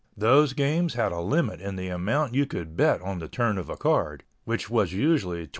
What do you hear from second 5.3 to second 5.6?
$12.